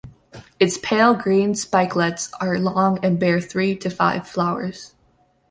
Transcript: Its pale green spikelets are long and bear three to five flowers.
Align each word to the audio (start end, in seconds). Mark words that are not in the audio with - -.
Its 0.59 0.79
pale 0.79 1.13
green 1.13 1.53
spikelets 1.53 2.31
are 2.41 2.57
long 2.57 2.97
and 3.05 3.19
bear 3.19 3.39
three 3.39 3.75
to 3.75 3.87
five 3.87 4.27
flowers. 4.27 4.95